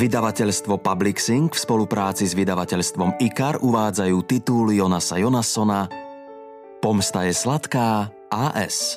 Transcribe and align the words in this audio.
Vydavateľstvo 0.00 0.80
Publixing 0.80 1.52
v 1.52 1.60
spolupráci 1.60 2.24
s 2.24 2.32
vydavateľstvom 2.32 3.20
IKAR 3.20 3.60
uvádzajú 3.60 4.16
titul 4.24 4.72
Jonasa 4.72 5.20
Jonassona 5.20 5.92
Pomsta 6.80 7.28
je 7.28 7.36
sladká 7.36 8.08
AS. 8.32 8.96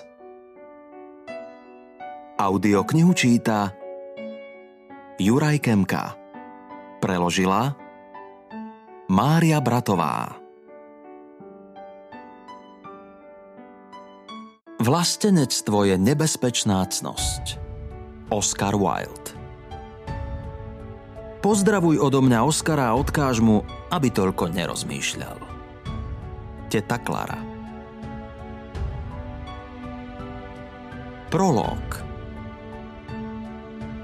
Audioknihu 2.39 3.11
číta 3.11 3.75
Juraj 5.19 5.59
Kemka. 5.59 6.15
Preložila 7.03 7.75
Mária 9.11 9.59
Bratová. 9.59 10.39
Vlastenectvo 14.79 15.83
je 15.83 15.99
nebezpečná 15.99 16.87
cnosť. 16.87 17.59
Oscar 18.31 18.79
Wilde 18.79 19.42
Pozdravuj 21.43 21.99
odo 21.99 22.23
mňa 22.23 22.39
Oskara 22.47 22.95
a 22.95 22.95
odkáž 22.95 23.43
mu, 23.43 23.67
aby 23.91 24.07
toľko 24.07 24.47
nerozmýšľal. 24.55 25.43
Teta 26.71 26.97
Klara 27.03 27.35
Prolog 31.27 31.83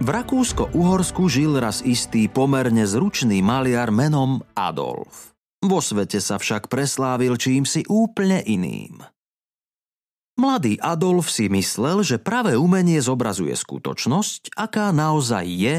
V 0.03 0.07
Rakúsko-Uhorsku 0.11 1.31
žil 1.31 1.55
raz 1.63 1.79
istý 1.79 2.27
pomerne 2.27 2.83
zručný 2.83 3.39
maliar 3.39 3.87
menom 3.87 4.43
Adolf. 4.51 5.31
Vo 5.63 5.79
svete 5.79 6.19
sa 6.19 6.35
však 6.35 6.67
preslávil 6.67 7.39
čím 7.39 7.63
si 7.63 7.87
úplne 7.87 8.43
iným. 8.43 8.99
Mladý 10.35 10.75
Adolf 10.83 11.31
si 11.31 11.47
myslel, 11.47 12.03
že 12.03 12.19
práve 12.19 12.59
umenie 12.59 12.99
zobrazuje 12.99 13.55
skutočnosť, 13.55 14.59
aká 14.59 14.91
naozaj 14.91 15.47
je 15.47 15.75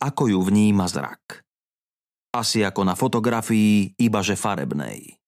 ako 0.00 0.32
ju 0.32 0.40
vníma 0.40 0.88
zrak. 0.88 1.44
Asi 2.32 2.64
ako 2.64 2.82
na 2.88 2.96
fotografii, 2.96 4.00
ibaže 4.00 4.34
farebnej. 4.38 5.20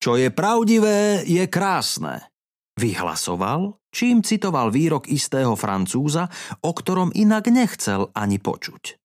Čo 0.00 0.16
je 0.16 0.32
pravdivé, 0.32 1.28
je 1.28 1.44
krásne, 1.50 2.32
vyhlasoval, 2.80 3.76
čím 3.92 4.24
citoval 4.24 4.72
výrok 4.72 5.10
istého 5.12 5.52
Francúza, 5.58 6.30
o 6.64 6.70
ktorom 6.72 7.12
inak 7.12 7.52
nechcel 7.52 8.08
ani 8.16 8.40
počuť. 8.40 8.96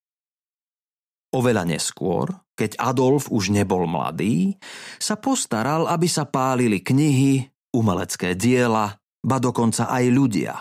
Oveľa 1.36 1.68
neskôr, 1.68 2.32
keď 2.56 2.80
Adolf 2.80 3.28
už 3.28 3.52
nebol 3.52 3.84
mladý, 3.84 4.56
sa 4.96 5.20
postaral, 5.20 5.84
aby 5.92 6.08
sa 6.08 6.24
pálili 6.24 6.80
knihy, 6.80 7.44
umelecké 7.76 8.40
diela, 8.40 8.96
ba 9.20 9.38
dokonca 9.44 9.92
aj 9.92 10.06
ľudia, 10.08 10.56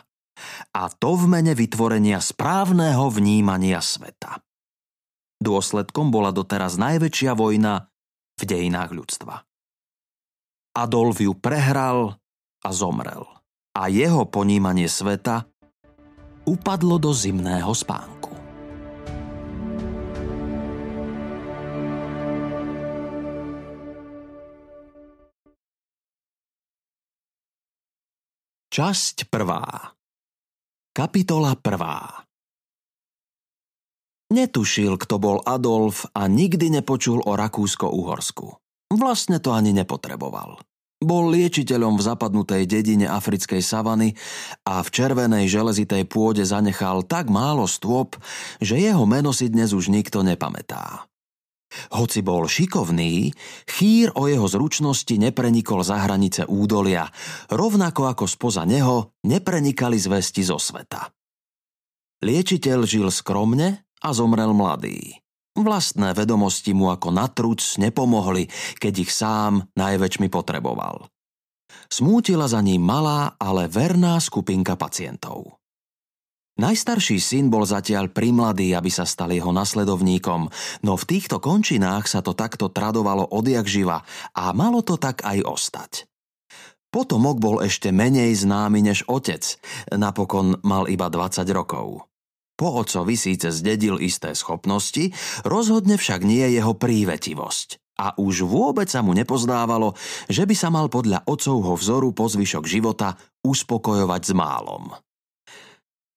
a 0.75 0.91
to 0.91 1.15
v 1.15 1.25
mene 1.31 1.53
vytvorenia 1.55 2.19
správneho 2.19 3.09
vnímania 3.11 3.79
sveta. 3.79 4.43
Dôsledkom 5.39 6.09
bola 6.09 6.31
doteraz 6.31 6.79
najväčšia 6.79 7.33
vojna 7.37 7.91
v 8.39 8.43
dejinách 8.43 8.91
ľudstva. 8.95 9.45
Adolf 10.75 11.23
ju 11.23 11.33
prehral 11.39 12.19
a 12.65 12.69
zomrel. 12.75 13.23
A 13.75 13.91
jeho 13.91 14.27
ponímanie 14.27 14.87
sveta 14.87 15.47
upadlo 16.47 16.99
do 16.99 17.11
zimného 17.11 17.71
spánku. 17.75 18.33
Časť 28.75 29.31
prvá 29.31 29.95
Kapitola 30.95 31.59
1. 31.59 31.75
Netušil, 34.31 34.95
kto 34.95 35.19
bol 35.19 35.43
Adolf 35.43 36.07
a 36.15 36.31
nikdy 36.31 36.71
nepočul 36.71 37.19
o 37.19 37.35
Rakúsko-Uhorsku. 37.35 38.55
Vlastne 38.95 39.43
to 39.43 39.51
ani 39.51 39.75
nepotreboval. 39.75 40.63
Bol 41.03 41.35
liečiteľom 41.35 41.99
v 41.99 42.07
zapadnutej 42.07 42.63
dedine 42.71 43.11
africkej 43.11 43.59
savany 43.59 44.15
a 44.63 44.87
v 44.87 44.89
červenej 44.95 45.51
železitej 45.51 46.07
pôde 46.07 46.47
zanechal 46.47 47.03
tak 47.03 47.27
málo 47.27 47.67
stôp, 47.67 48.15
že 48.63 48.79
jeho 48.79 49.03
meno 49.03 49.35
si 49.35 49.51
dnes 49.51 49.75
už 49.75 49.91
nikto 49.91 50.23
nepamätá. 50.23 51.11
Hoci 51.95 52.21
bol 52.21 52.47
šikovný, 52.47 53.33
chýr 53.69 54.13
o 54.15 54.29
jeho 54.31 54.47
zručnosti 54.47 55.15
neprenikol 55.17 55.81
za 55.83 56.03
hranice 56.05 56.47
údolia, 56.47 57.09
rovnako 57.51 58.11
ako 58.11 58.25
spoza 58.29 58.63
neho 58.67 59.15
neprenikali 59.27 59.99
zvesti 59.99 60.43
zo 60.45 60.59
sveta. 60.61 61.11
Liečiteľ 62.25 62.79
žil 62.89 63.09
skromne 63.13 63.85
a 64.01 64.09
zomrel 64.17 64.53
mladý. 64.57 65.21
Vlastné 65.55 66.19
vedomosti 66.19 66.75
mu 66.75 66.91
ako 66.91 67.15
natruc 67.15 67.63
nepomohli, 67.79 68.51
keď 68.83 68.95
ich 69.07 69.13
sám 69.15 69.71
najväčšmi 69.79 70.27
potreboval. 70.27 71.07
Smútila 71.87 72.51
za 72.51 72.59
ním 72.59 72.83
malá, 72.83 73.39
ale 73.39 73.71
verná 73.71 74.19
skupinka 74.19 74.75
pacientov. 74.75 75.63
Najstarší 76.55 77.19
syn 77.19 77.51
bol 77.51 77.67
zatiaľ 77.67 78.15
primladý, 78.15 78.79
aby 78.79 78.87
sa 78.87 79.03
stal 79.03 79.35
jeho 79.35 79.51
nasledovníkom, 79.51 80.47
no 80.87 80.93
v 80.95 81.05
týchto 81.05 81.43
končinách 81.43 82.07
sa 82.07 82.23
to 82.23 82.31
takto 82.31 82.71
tradovalo 82.71 83.27
odjak 83.27 83.67
živa 83.67 84.07
a 84.39 84.55
malo 84.55 84.79
to 84.87 84.95
tak 84.95 85.27
aj 85.27 85.43
ostať. 85.43 86.07
Potomok 86.95 87.43
bol 87.43 87.57
ešte 87.59 87.91
menej 87.91 88.39
známy 88.39 88.87
než 88.87 89.03
otec, 89.11 89.43
napokon 89.91 90.63
mal 90.63 90.87
iba 90.87 91.11
20 91.11 91.43
rokov. 91.51 92.07
Po 92.55 92.69
ocovi 92.71 93.19
síce 93.19 93.51
zdedil 93.51 93.99
isté 93.99 94.31
schopnosti, 94.39 95.11
rozhodne 95.43 95.99
však 95.99 96.23
nie 96.23 96.55
jeho 96.55 96.79
prívetivosť. 96.79 97.99
A 97.99 98.15
už 98.15 98.47
vôbec 98.47 98.87
sa 98.87 99.03
mu 99.03 99.11
nepozdávalo, 99.11 99.99
že 100.31 100.47
by 100.47 100.55
sa 100.55 100.71
mal 100.71 100.87
podľa 100.87 101.27
otcovho 101.27 101.75
vzoru 101.75 102.15
po 102.15 102.31
zvyšok 102.31 102.63
života 102.63 103.19
uspokojovať 103.43 104.23
s 104.23 104.33
málom. 104.39 104.95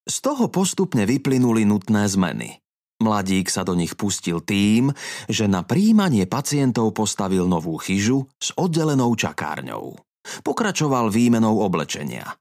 Z 0.08 0.24
toho 0.24 0.48
postupne 0.48 1.04
vyplynuli 1.04 1.68
nutné 1.68 2.08
zmeny. 2.08 2.64
Mladík 3.04 3.52
sa 3.52 3.62
do 3.62 3.76
nich 3.78 3.94
pustil 3.94 4.42
tým, 4.42 4.90
že 5.28 5.46
na 5.46 5.62
príjmanie 5.62 6.26
pacientov 6.26 6.96
postavil 6.96 7.46
novú 7.46 7.78
chyžu 7.78 8.26
s 8.40 8.56
oddelenou 8.58 9.14
čakárňou. 9.14 10.00
Pokračoval 10.42 11.14
výmenou 11.14 11.62
oblečenia. 11.62 12.40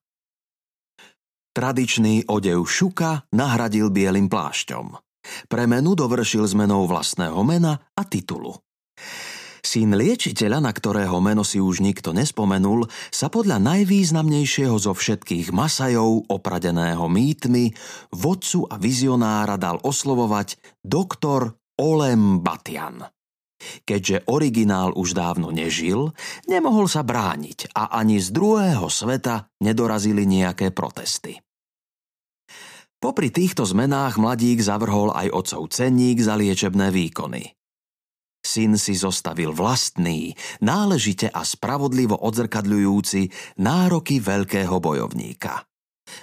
Tradičný 1.52 2.30
odev 2.30 2.64
šuka 2.64 3.28
nahradil 3.34 3.90
bielým 3.90 4.30
plášťom. 4.30 4.96
Premenu 5.50 5.98
dovršil 5.98 6.46
zmenou 6.46 6.86
vlastného 6.86 7.40
mena 7.42 7.82
a 7.98 8.02
titulu. 8.06 8.54
Syn 9.66 9.98
liečiteľa, 9.98 10.62
na 10.62 10.70
ktorého 10.70 11.18
meno 11.18 11.42
si 11.42 11.58
už 11.58 11.82
nikto 11.82 12.14
nespomenul, 12.14 12.86
sa 13.10 13.26
podľa 13.26 13.58
najvýznamnejšieho 13.58 14.78
zo 14.78 14.94
všetkých 14.94 15.50
masajov, 15.50 16.30
opradeného 16.30 17.02
mýtmi, 17.10 17.74
vodcu 18.14 18.62
a 18.70 18.78
vizionára 18.78 19.58
dal 19.58 19.82
oslovovať 19.82 20.78
doktor 20.86 21.58
Olem 21.82 22.46
Batian. 22.46 23.10
Keďže 23.82 24.30
originál 24.30 24.94
už 24.94 25.18
dávno 25.18 25.50
nežil, 25.50 26.14
nemohol 26.46 26.86
sa 26.86 27.02
brániť 27.02 27.74
a 27.74 27.98
ani 27.98 28.22
z 28.22 28.30
druhého 28.30 28.86
sveta 28.86 29.50
nedorazili 29.58 30.30
nejaké 30.30 30.70
protesty. 30.70 31.42
Popri 33.02 33.34
týchto 33.34 33.66
zmenách 33.66 34.22
mladík 34.22 34.62
zavrhol 34.62 35.10
aj 35.10 35.26
otcov 35.34 35.74
cenník 35.74 36.22
za 36.22 36.38
liečebné 36.38 36.94
výkony. 36.94 37.56
Syn 38.56 38.80
si 38.80 38.96
zostavil 38.96 39.52
vlastný, 39.52 40.32
náležite 40.64 41.28
a 41.28 41.44
spravodlivo 41.44 42.16
odzrkadľujúci 42.16 43.28
nároky 43.60 44.16
veľkého 44.16 44.80
bojovníka. 44.80 45.68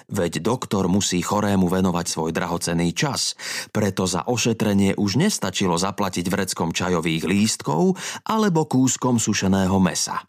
Veď 0.09 0.41
doktor 0.41 0.89
musí 0.89 1.21
chorému 1.21 1.69
venovať 1.69 2.09
svoj 2.09 2.33
drahocený 2.33 2.97
čas, 2.97 3.37
preto 3.69 4.09
za 4.09 4.25
ošetrenie 4.25 4.97
už 4.97 5.21
nestačilo 5.21 5.77
zaplatiť 5.77 6.25
vreckom 6.25 6.73
čajových 6.73 7.21
lístkov 7.29 8.01
alebo 8.25 8.65
kúskom 8.65 9.21
sušeného 9.21 9.77
mesa. 9.77 10.25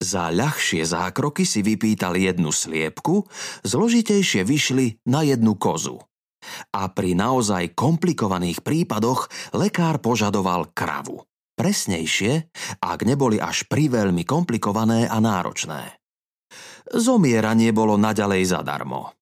Za 0.00 0.32
ľahšie 0.32 0.80
zákroky 0.80 1.44
si 1.44 1.60
vypýtal 1.60 2.16
jednu 2.16 2.48
sliepku, 2.48 3.28
zložitejšie 3.68 4.48
vyšli 4.48 5.04
na 5.04 5.28
jednu 5.28 5.60
kozu 5.60 6.00
a 6.70 6.90
pri 6.90 7.16
naozaj 7.16 7.74
komplikovaných 7.76 8.62
prípadoch 8.64 9.26
lekár 9.56 9.98
požadoval 9.98 10.70
kravu. 10.72 11.24
Presnejšie, 11.60 12.48
ak 12.80 13.04
neboli 13.04 13.36
až 13.36 13.68
priveľmi 13.68 14.24
komplikované 14.24 15.04
a 15.04 15.20
náročné. 15.20 16.00
Zomieranie 16.88 17.70
bolo 17.76 18.00
naďalej 18.00 18.56
zadarmo. 18.56 19.12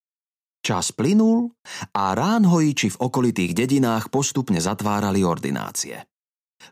Čas 0.63 0.95
plynul 0.95 1.51
a 1.95 2.15
rán 2.15 2.47
hojiči 2.47 2.95
v 2.95 3.01
okolitých 3.01 3.53
dedinách 3.55 4.11
postupne 4.11 4.59
zatvárali 4.59 5.23
ordinácie. 5.27 6.07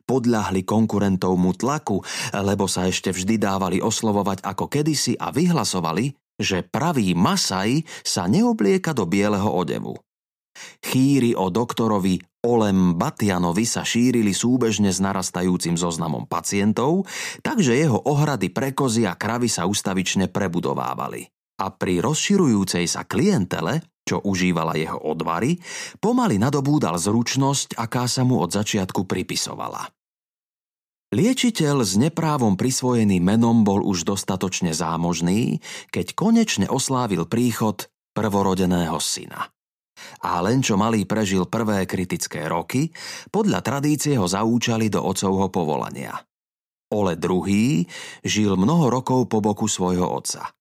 Podľahli 0.06 0.66
konkurentovmu 0.66 1.54
tlaku, 1.58 2.02
lebo 2.34 2.66
sa 2.66 2.86
ešte 2.86 3.14
vždy 3.14 3.38
dávali 3.38 3.78
oslovovať 3.78 4.42
ako 4.42 4.66
kedysi 4.70 5.14
a 5.18 5.30
vyhlasovali, 5.30 6.14
že 6.36 6.62
pravý 6.62 7.16
Masaj 7.16 7.82
sa 8.04 8.28
neoblieka 8.28 8.92
do 8.92 9.08
bieleho 9.08 9.48
odevu. 9.48 9.96
Chýry 10.84 11.36
o 11.36 11.50
doktorovi 11.52 12.18
Olem 12.46 12.94
Batianovi 12.94 13.66
sa 13.66 13.82
šírili 13.82 14.30
súbežne 14.30 14.94
s 14.94 15.02
narastajúcim 15.02 15.74
zoznamom 15.74 16.30
pacientov, 16.30 17.10
takže 17.42 17.74
jeho 17.74 17.98
ohrady 18.06 18.54
pre 18.54 18.70
kozy 18.70 19.02
a 19.02 19.18
kravy 19.18 19.50
sa 19.50 19.66
ustavične 19.66 20.30
prebudovávali. 20.30 21.26
A 21.58 21.72
pri 21.74 21.98
rozširujúcej 22.04 22.86
sa 22.86 23.02
klientele, 23.02 23.82
čo 24.06 24.22
užívala 24.22 24.78
jeho 24.78 25.02
odvary, 25.02 25.58
pomaly 25.98 26.38
nadobúdal 26.38 26.94
zručnosť, 26.94 27.74
aká 27.74 28.06
sa 28.06 28.22
mu 28.22 28.38
od 28.38 28.54
začiatku 28.54 29.08
pripisovala. 29.08 29.90
Liečiteľ 31.10 31.76
s 31.82 31.98
neprávom 31.98 32.54
prisvojeným 32.54 33.24
menom 33.24 33.66
bol 33.66 33.82
už 33.82 34.06
dostatočne 34.06 34.70
zámožný, 34.70 35.58
keď 35.90 36.14
konečne 36.14 36.66
oslávil 36.70 37.26
príchod 37.26 37.88
prvorodeného 38.14 38.98
syna. 39.02 39.55
A 40.24 40.42
len 40.42 40.60
čo 40.62 40.74
malý 40.78 41.04
prežil 41.04 41.46
prvé 41.46 41.84
kritické 41.84 42.46
roky, 42.46 42.90
podľa 43.30 43.60
tradície 43.62 44.16
ho 44.18 44.26
zaúčali 44.26 44.90
do 44.90 45.02
otcovho 45.02 45.50
povolania. 45.52 46.16
Ole 46.94 47.18
II. 47.18 47.82
žil 48.22 48.52
mnoho 48.54 48.86
rokov 48.90 49.26
po 49.26 49.42
boku 49.42 49.66
svojho 49.66 50.06
otca. 50.06 50.54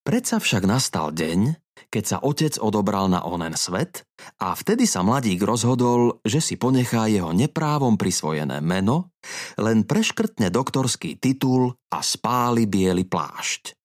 Predsa 0.00 0.42
však 0.42 0.64
nastal 0.66 1.14
deň, 1.14 1.54
keď 1.92 2.04
sa 2.04 2.18
otec 2.18 2.56
odobral 2.58 3.06
na 3.06 3.22
onen 3.22 3.54
svet 3.54 4.02
a 4.42 4.52
vtedy 4.56 4.88
sa 4.88 5.06
mladík 5.06 5.40
rozhodol, 5.44 6.18
že 6.26 6.42
si 6.42 6.54
ponechá 6.58 7.06
jeho 7.06 7.30
neprávom 7.30 7.94
prisvojené 7.94 8.58
meno, 8.64 9.14
len 9.60 9.86
preškrtne 9.86 10.48
doktorský 10.48 11.20
titul 11.20 11.72
a 11.92 11.98
spáli 12.00 12.66
biely 12.66 13.06
plášť. 13.06 13.76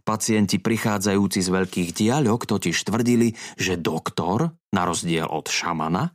Pacienti 0.00 0.58
prichádzajúci 0.58 1.40
z 1.44 1.48
veľkých 1.48 1.90
diaľok 1.94 2.48
totiž 2.48 2.76
tvrdili, 2.88 3.36
že 3.56 3.80
doktor, 3.80 4.56
na 4.72 4.82
rozdiel 4.88 5.28
od 5.28 5.46
šamana, 5.46 6.12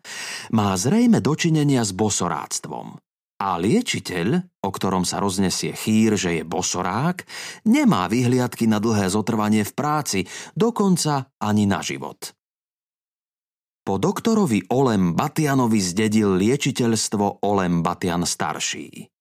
má 0.51 0.69
zrejme 0.75 1.21
dočinenia 1.21 1.85
s 1.85 1.93
bosoráctvom. 1.93 2.97
A 3.35 3.59
liečiteľ, 3.59 4.59
o 4.63 4.69
ktorom 4.71 5.03
sa 5.03 5.19
roznesie 5.19 5.75
chýr, 5.75 6.15
že 6.15 6.39
je 6.39 6.43
bosorák, 6.47 7.27
nemá 7.67 8.07
vyhliadky 8.07 8.63
na 8.63 8.79
dlhé 8.79 9.11
zotrvanie 9.11 9.67
v 9.67 9.73
práci, 9.75 10.19
dokonca 10.55 11.35
ani 11.43 11.67
na 11.67 11.83
život. 11.83 12.31
Po 13.85 14.01
doktorovi 14.01 14.73
Olem 14.73 15.13
Batianovi 15.13 15.77
zdedil 15.77 16.41
liečiteľstvo 16.41 17.45
Olem 17.45 17.85
Batian 17.85 18.25
starší. 18.25 19.13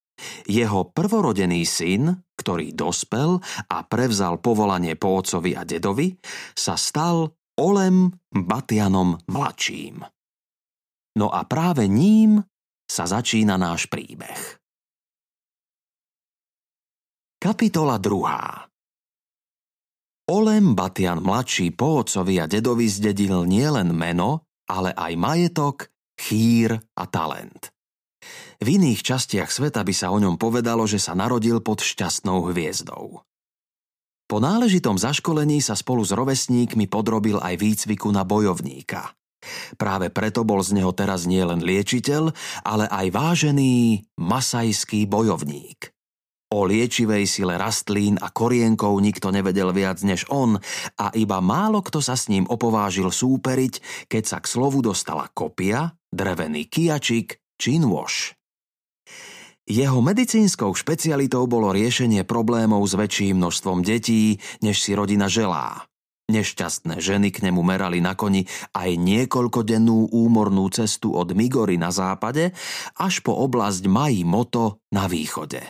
Jeho 0.49 0.89
prvorodený 0.89 1.69
syn, 1.69 2.17
ktorý 2.45 2.77
dospel 2.77 3.41
a 3.73 3.89
prevzal 3.89 4.45
povolanie 4.45 5.01
po 5.01 5.25
ocovi 5.25 5.57
a 5.57 5.65
dedovi, 5.65 6.13
sa 6.53 6.77
stal 6.77 7.33
Olem 7.57 8.13
Batianom 8.29 9.25
mladším. 9.25 10.05
No 11.17 11.33
a 11.33 11.49
práve 11.49 11.89
ním 11.89 12.45
sa 12.85 13.09
začína 13.09 13.57
náš 13.57 13.89
príbeh. 13.89 14.61
Kapitola 17.41 17.97
2. 17.97 18.75
Olem 20.33 20.73
Batian 20.73 21.21
mladší 21.21 21.77
po 21.77 22.01
ocovi 22.01 22.41
a 22.41 22.49
dedovi 22.49 22.89
zdedil 22.89 23.45
nielen 23.45 23.93
meno, 23.93 24.49
ale 24.65 24.97
aj 24.97 25.13
majetok, 25.21 25.93
chýr 26.17 26.81
a 26.97 27.05
talent. 27.05 27.74
V 28.63 28.67
iných 28.79 29.01
častiach 29.03 29.51
sveta 29.51 29.83
by 29.83 29.95
sa 29.95 30.11
o 30.15 30.19
ňom 30.19 30.39
povedalo, 30.39 30.87
že 30.87 31.03
sa 31.03 31.17
narodil 31.17 31.59
pod 31.65 31.83
šťastnou 31.83 32.51
hviezdou. 32.53 33.23
Po 34.25 34.37
náležitom 34.41 34.97
zaškolení 34.97 35.61
sa 35.61 35.77
spolu 35.77 36.01
s 36.01 36.15
rovesníkmi 36.15 36.89
podrobil 36.89 37.39
aj 37.39 37.61
výcviku 37.61 38.09
na 38.09 38.25
bojovníka. 38.25 39.13
Práve 39.77 40.09
preto 40.09 40.41
bol 40.41 40.65
z 40.65 40.81
neho 40.81 40.97
teraz 40.97 41.29
nielen 41.29 41.61
liečiteľ, 41.61 42.33
ale 42.65 42.89
aj 42.89 43.07
vážený 43.13 44.01
masajský 44.17 45.05
bojovník. 45.05 45.93
O 46.55 46.65
liečivej 46.65 47.27
sile 47.27 47.59
rastlín 47.59 48.15
a 48.23 48.31
korienkov 48.31 48.95
nikto 49.03 49.35
nevedel 49.35 49.75
viac 49.75 49.99
než 50.07 50.25
on 50.31 50.57
a 50.97 51.11
iba 51.19 51.43
málo 51.43 51.83
kto 51.83 51.99
sa 51.99 52.15
s 52.15 52.31
ním 52.31 52.47
opovážil 52.47 53.11
súperiť, 53.11 54.07
keď 54.07 54.23
sa 54.25 54.39
k 54.39 54.47
slovu 54.47 54.79
dostala 54.79 55.27
kopia, 55.35 55.99
drevený 56.15 56.71
kiačik 56.71 57.43
či 57.59 57.83
nôž. 57.83 58.39
Jeho 59.65 60.05
medicínskou 60.05 60.77
špecialitou 60.77 61.49
bolo 61.49 61.73
riešenie 61.73 62.29
problémov 62.29 62.85
s 62.85 63.01
väčším 63.01 63.41
množstvom 63.41 63.81
detí, 63.81 64.37
než 64.61 64.77
si 64.85 64.93
rodina 64.93 65.25
želá. 65.25 65.89
Nešťastné 66.29 67.01
ženy 67.01 67.33
k 67.33 67.49
nemu 67.49 67.65
merali 67.65 68.01
na 68.05 68.13
koni 68.13 68.45
aj 68.77 68.97
niekoľkodennú 68.97 70.13
úmornú 70.13 70.69
cestu 70.69 71.17
od 71.17 71.33
Migory 71.33 71.81
na 71.81 71.89
západe 71.89 72.53
až 72.97 73.25
po 73.25 73.37
oblasť 73.41 73.89
Mají 73.89 74.25
Moto 74.25 74.85
na 74.93 75.09
východe. 75.09 75.65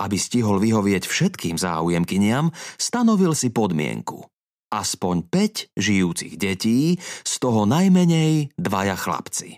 Aby 0.00 0.16
stihol 0.20 0.60
vyhovieť 0.60 1.08
všetkým 1.08 1.56
záujemkyniam, 1.56 2.52
stanovil 2.76 3.32
si 3.32 3.48
podmienku. 3.48 4.20
Aspoň 4.68 5.16
5 5.32 5.80
žijúcich 5.80 6.36
detí, 6.36 7.00
z 7.24 7.34
toho 7.40 7.64
najmenej 7.64 8.52
dvaja 8.60 9.00
chlapci. 9.00 9.56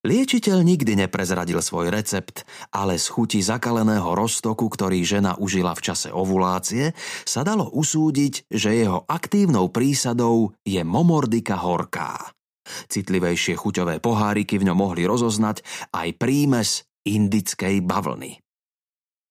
Liečiteľ 0.00 0.64
nikdy 0.64 0.96
neprezradil 0.96 1.60
svoj 1.60 1.92
recept, 1.92 2.48
ale 2.72 2.96
z 2.96 3.04
chuti 3.12 3.44
zakaleného 3.44 4.16
roztoku, 4.16 4.64
ktorý 4.72 5.04
žena 5.04 5.36
užila 5.36 5.76
v 5.76 5.92
čase 5.92 6.08
ovulácie, 6.08 6.96
sa 7.28 7.44
dalo 7.44 7.68
usúdiť, 7.68 8.48
že 8.48 8.80
jeho 8.80 9.04
aktívnou 9.04 9.68
prísadou 9.68 10.56
je 10.64 10.80
momordika 10.80 11.60
horká. 11.60 12.32
Citlivejšie 12.88 13.60
chuťové 13.60 14.00
poháriky 14.00 14.56
v 14.56 14.72
ňom 14.72 14.78
mohli 14.80 15.04
rozoznať 15.04 15.60
aj 15.92 16.08
prímes 16.16 16.88
indickej 17.04 17.84
bavlny. 17.84 18.40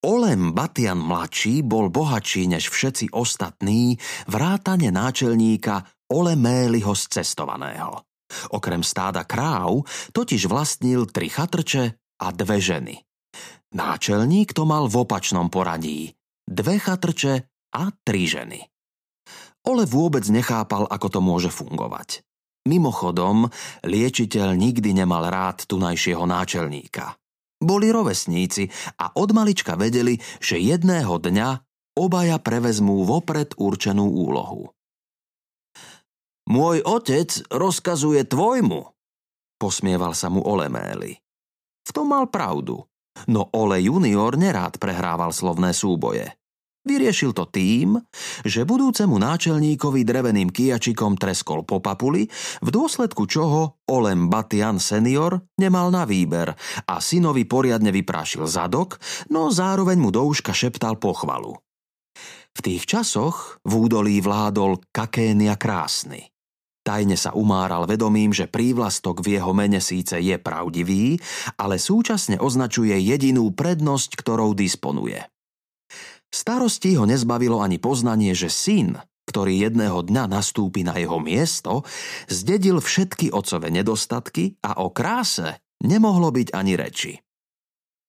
Olem 0.05 0.53
Batian 0.53 1.01
mladší 1.01 1.65
bol 1.65 1.89
bohatší 1.89 2.45
než 2.45 2.69
všetci 2.69 3.11
ostatní, 3.11 3.97
vrátane 4.29 4.93
náčelníka 4.93 5.81
Oleméliho 6.13 6.93
z 6.93 7.19
cestovaného. 7.19 8.08
Okrem 8.53 8.85
stáda 8.85 9.25
kráv 9.25 9.85
totiž 10.13 10.45
vlastnil 10.49 11.09
tri 11.09 11.29
chatrče 11.29 11.97
a 12.21 12.27
dve 12.31 12.57
ženy. 12.61 12.95
Náčelník 13.69 14.53
to 14.53 14.65
mal 14.65 14.89
v 14.89 15.05
opačnom 15.05 15.53
poradí. 15.53 16.13
Dve 16.49 16.81
chatrče 16.81 17.45
a 17.77 17.93
tri 18.01 18.25
ženy. 18.25 18.65
Ole 19.69 19.85
vôbec 19.85 20.25
nechápal, 20.31 20.89
ako 20.89 21.07
to 21.13 21.19
môže 21.21 21.51
fungovať. 21.53 22.25
Mimochodom, 22.65 23.49
liečiteľ 23.85 24.57
nikdy 24.57 24.93
nemal 24.93 25.29
rád 25.29 25.69
tunajšieho 25.69 26.25
náčelníka. 26.25 27.17
Boli 27.59 27.91
rovesníci 27.91 28.71
a 28.97 29.11
od 29.19 29.35
malička 29.35 29.75
vedeli, 29.75 30.15
že 30.39 30.57
jedného 30.57 31.19
dňa 31.19 31.49
obaja 31.99 32.39
prevezmú 32.39 33.03
vopred 33.03 33.51
určenú 33.59 34.07
úlohu. 34.07 34.71
Môj 36.49 36.81
otec 36.81 37.29
rozkazuje 37.53 38.25
tvojmu, 38.25 38.81
posmieval 39.61 40.17
sa 40.17 40.33
mu 40.33 40.41
Oleméli. 40.41 41.13
V 41.85 41.91
tom 41.93 42.09
mal 42.09 42.25
pravdu, 42.25 42.89
no 43.29 43.53
Ole 43.53 43.85
junior 43.85 44.33
nerád 44.33 44.81
prehrával 44.81 45.29
slovné 45.29 45.77
súboje. 45.77 46.25
Vyriešil 46.89 47.37
to 47.37 47.45
tým, 47.45 48.01
že 48.41 48.65
budúcemu 48.65 49.13
náčelníkovi 49.13 50.01
dreveným 50.01 50.49
kijačikom 50.49 51.21
treskol 51.21 51.61
po 51.61 51.83
papuli, 51.85 52.25
v 52.65 52.69
dôsledku 52.73 53.29
čoho 53.29 53.85
Olem 53.85 54.25
Batian 54.25 54.81
senior 54.81 55.43
nemal 55.61 55.93
na 55.93 56.07
výber 56.09 56.49
a 56.89 56.97
synovi 56.97 57.45
poriadne 57.45 57.93
vyprášil 57.93 58.49
zadok, 58.49 58.97
no 59.29 59.53
zároveň 59.53 60.01
mu 60.01 60.09
do 60.09 60.25
uška 60.25 60.49
šeptal 60.49 60.97
pochvalu. 60.97 61.53
V 62.57 62.59
tých 62.65 62.89
časoch 62.89 63.61
v 63.61 63.71
údolí 63.85 64.17
vládol 64.23 64.81
Kakénia 64.89 65.59
krásny. 65.59 66.28
Tajne 66.89 67.13
sa 67.13 67.37
umáral 67.37 67.85
vedomím, 67.85 68.33
že 68.33 68.49
prívlastok 68.49 69.21
v 69.21 69.37
jeho 69.37 69.53
mene 69.53 69.77
síce 69.77 70.17
je 70.17 70.41
pravdivý, 70.41 71.21
ale 71.53 71.77
súčasne 71.77 72.41
označuje 72.41 72.97
jedinú 72.97 73.53
prednosť, 73.53 74.17
ktorou 74.17 74.57
disponuje. 74.57 75.21
Starosti 76.33 76.97
ho 76.97 77.05
nezbavilo 77.05 77.61
ani 77.61 77.77
poznanie, 77.77 78.33
že 78.33 78.49
syn, 78.49 78.97
ktorý 79.29 79.69
jedného 79.69 80.01
dňa 80.01 80.33
nastúpi 80.33 80.81
na 80.81 80.97
jeho 80.97 81.21
miesto, 81.21 81.85
zdedil 82.25 82.81
všetky 82.81 83.29
ocové 83.37 83.69
nedostatky 83.69 84.57
a 84.65 84.81
o 84.81 84.89
kráse 84.89 85.61
nemohlo 85.85 86.33
byť 86.33 86.57
ani 86.57 86.73
reči. 86.73 87.13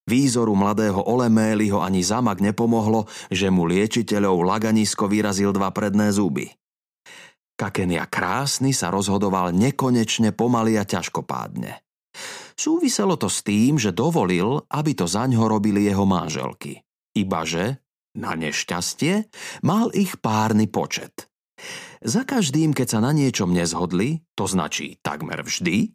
Výzoru 0.09 0.57
mladého 0.57 1.05
Oleméliho 1.05 1.85
ani 1.85 2.01
zamak 2.01 2.41
nepomohlo, 2.41 3.05
že 3.29 3.53
mu 3.53 3.69
liečiteľov 3.69 4.41
Laganisko 4.41 5.05
vyrazil 5.05 5.53
dva 5.53 5.69
predné 5.69 6.17
zuby. 6.17 6.49
Kakenia 7.61 8.09
krásny 8.09 8.73
sa 8.73 8.89
rozhodoval 8.89 9.53
nekonečne 9.53 10.33
pomaly 10.33 10.81
a 10.81 10.89
ťažkopádne. 10.89 11.85
Súviselo 12.57 13.21
to 13.21 13.29
s 13.29 13.45
tým, 13.45 13.77
že 13.77 13.93
dovolil, 13.93 14.65
aby 14.73 14.97
to 14.97 15.05
zaňho 15.05 15.45
robili 15.45 15.85
jeho 15.85 16.09
manželky. 16.09 16.81
Ibaže, 17.13 17.85
na 18.17 18.33
nešťastie, 18.33 19.29
mal 19.61 19.93
ich 19.93 20.17
párny 20.25 20.73
počet. 20.73 21.29
Za 22.01 22.25
každým, 22.25 22.73
keď 22.73 22.97
sa 22.97 23.01
na 23.05 23.13
niečom 23.13 23.53
nezhodli, 23.53 24.25
to 24.33 24.49
značí 24.49 24.97
takmer 25.05 25.45
vždy, 25.45 25.93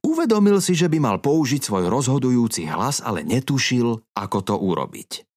uvedomil 0.00 0.64
si, 0.64 0.72
že 0.72 0.88
by 0.88 1.04
mal 1.04 1.20
použiť 1.20 1.60
svoj 1.60 1.92
rozhodujúci 1.92 2.64
hlas, 2.64 3.04
ale 3.04 3.28
netušil, 3.28 4.00
ako 4.16 4.38
to 4.40 4.56
urobiť. 4.56 5.33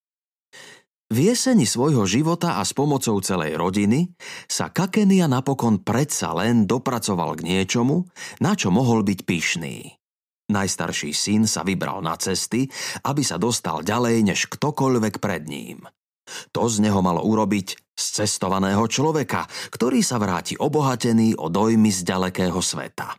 V 1.08 1.24
jeseni 1.24 1.64
svojho 1.64 2.04
života 2.04 2.60
a 2.60 2.68
s 2.68 2.76
pomocou 2.76 3.16
celej 3.24 3.56
rodiny 3.56 4.12
sa 4.44 4.68
Kakenia 4.68 5.32
napokon 5.32 5.80
predsa 5.80 6.36
len 6.36 6.68
dopracoval 6.68 7.40
k 7.40 7.48
niečomu, 7.48 8.12
na 8.44 8.60
čo 8.60 8.76
mohol 8.76 9.08
byť 9.08 9.20
pyšný. 9.24 9.96
Najstarší 10.52 11.16
syn 11.16 11.48
sa 11.48 11.64
vybral 11.64 12.04
na 12.04 12.20
cesty, 12.20 12.68
aby 13.08 13.24
sa 13.24 13.40
dostal 13.40 13.88
ďalej 13.88 14.36
než 14.36 14.52
ktokoľvek 14.52 15.24
pred 15.24 15.48
ním. 15.48 15.88
To 16.52 16.68
z 16.68 16.84
neho 16.84 17.00
malo 17.00 17.24
urobiť 17.24 17.96
z 17.96 18.06
cestovaného 18.24 18.84
človeka, 18.92 19.48
ktorý 19.72 20.04
sa 20.04 20.20
vráti 20.20 20.60
obohatený 20.60 21.40
o 21.40 21.48
dojmy 21.48 21.88
z 21.88 22.04
ďalekého 22.04 22.60
sveta. 22.60 23.16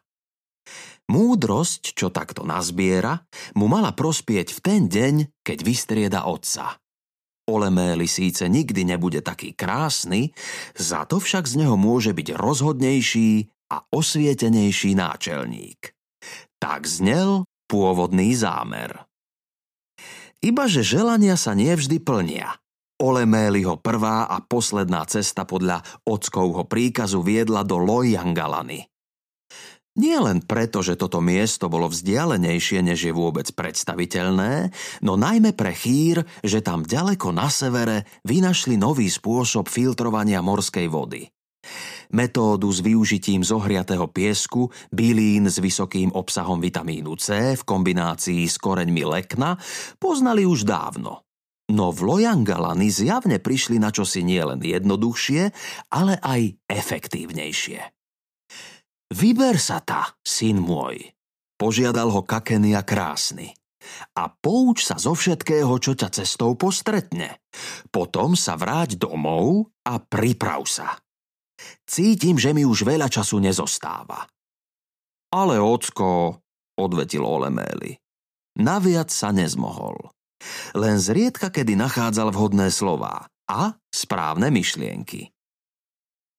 Múdrosť, 1.08 1.96
čo 1.96 2.12
takto 2.12 2.44
nazbiera, 2.44 3.16
mu 3.56 3.64
mala 3.64 3.96
prospieť 3.96 4.52
v 4.52 4.60
ten 4.60 4.80
deň, 4.92 5.40
keď 5.40 5.58
vystrieda 5.64 6.28
otca. 6.28 6.76
Oleméli 7.48 8.04
síce 8.04 8.44
nikdy 8.44 8.84
nebude 8.84 9.24
taký 9.24 9.56
krásny, 9.56 10.36
za 10.76 11.08
to 11.08 11.16
však 11.16 11.48
z 11.48 11.64
neho 11.64 11.80
môže 11.80 12.12
byť 12.12 12.36
rozhodnejší 12.36 13.48
a 13.72 13.88
osvietenejší 13.88 14.92
náčelník. 14.92 15.96
Tak 16.60 16.84
znel 16.84 17.48
pôvodný 17.64 18.36
zámer. 18.36 19.08
Ibaže 20.44 20.84
želania 20.84 21.34
sa 21.34 21.56
nevždy 21.56 21.98
plnia– 22.04 22.52
Oleméliho 22.98 23.78
prvá 23.78 24.26
a 24.26 24.42
posledná 24.42 25.06
cesta 25.06 25.46
podľa 25.46 25.86
ockovho 26.02 26.66
príkazu 26.66 27.22
viedla 27.22 27.62
do 27.62 27.78
Lojangalany. 27.78 28.90
Nie 29.98 30.22
len 30.22 30.38
preto, 30.46 30.78
že 30.78 30.94
toto 30.94 31.18
miesto 31.18 31.66
bolo 31.66 31.90
vzdialenejšie, 31.90 32.86
než 32.86 33.10
je 33.10 33.12
vôbec 33.12 33.50
predstaviteľné, 33.50 34.70
no 35.02 35.18
najmä 35.18 35.58
pre 35.58 35.74
chýr, 35.74 36.22
že 36.46 36.62
tam 36.62 36.86
ďaleko 36.86 37.34
na 37.34 37.50
severe 37.50 38.06
vynašli 38.22 38.78
nový 38.78 39.10
spôsob 39.10 39.66
filtrovania 39.66 40.38
morskej 40.38 40.86
vody. 40.86 41.26
Metódu 42.14 42.70
s 42.70 42.78
využitím 42.78 43.42
zohriatého 43.42 44.06
piesku, 44.06 44.70
bylín 44.94 45.50
s 45.50 45.58
vysokým 45.58 46.14
obsahom 46.14 46.62
vitamínu 46.62 47.18
C 47.18 47.58
v 47.58 47.62
kombinácii 47.66 48.46
s 48.46 48.56
koreňmi 48.56 49.02
lekna 49.02 49.58
poznali 49.98 50.46
už 50.46 50.62
dávno– 50.62 51.20
No 51.68 51.92
v 51.92 52.00
Lojangalany 52.00 52.88
zjavne 52.88 53.36
prišli 53.36 53.76
na 53.76 53.92
čosi 53.92 54.24
nielen 54.24 54.64
jednoduchšie, 54.64 55.52
ale 55.92 56.16
aj 56.16 56.56
efektívnejšie. 56.64 57.97
Vyber 59.08 59.56
sa 59.56 59.80
ta, 59.80 60.12
syn 60.20 60.60
môj, 60.60 61.00
požiadal 61.56 62.12
ho 62.12 62.20
Kakenia 62.20 62.84
krásny. 62.84 63.56
A 64.12 64.28
pouč 64.28 64.84
sa 64.84 65.00
zo 65.00 65.16
všetkého, 65.16 65.72
čo 65.80 65.96
ťa 65.96 66.12
cestou 66.12 66.52
postretne. 66.60 67.40
Potom 67.88 68.36
sa 68.36 68.60
vráť 68.60 69.00
domov 69.00 69.72
a 69.88 69.96
priprav 69.96 70.68
sa. 70.68 71.00
Cítim, 71.88 72.36
že 72.36 72.52
mi 72.52 72.68
už 72.68 72.84
veľa 72.84 73.08
času 73.08 73.40
nezostáva. 73.40 74.28
Ale 75.32 75.56
ocko, 75.56 76.40
odvetil 76.76 77.24
Oleméli, 77.24 77.96
naviac 78.60 79.08
sa 79.08 79.32
nezmohol. 79.32 79.96
Len 80.76 81.00
zriedka 81.00 81.50
kedy 81.50 81.74
nachádzal 81.74 82.30
vhodné 82.30 82.70
slová 82.70 83.26
a 83.48 83.74
správne 83.90 84.52
myšlienky. 84.54 85.32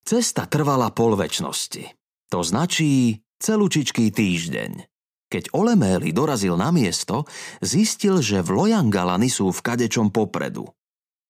Cesta 0.08 0.48
trvala 0.48 0.94
pol 0.96 1.20
väčšnosti. 1.20 1.99
To 2.30 2.46
značí 2.46 3.26
celúčičký 3.42 4.14
týždeň. 4.14 4.86
Keď 5.30 5.54
Oleméli 5.54 6.14
dorazil 6.14 6.58
na 6.58 6.70
miesto, 6.70 7.26
zistil, 7.62 8.22
že 8.22 8.46
v 8.46 8.54
Lojangalany 8.54 9.30
sú 9.30 9.50
v 9.50 9.62
kadečom 9.66 10.14
popredu. 10.14 10.70